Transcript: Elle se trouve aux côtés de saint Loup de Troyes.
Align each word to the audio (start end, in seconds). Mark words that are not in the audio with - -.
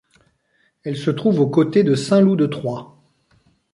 Elle 0.83 0.97
se 0.97 1.11
trouve 1.11 1.39
aux 1.41 1.47
côtés 1.51 1.83
de 1.83 1.93
saint 1.93 2.21
Loup 2.21 2.35
de 2.35 2.47
Troyes. 2.47 2.97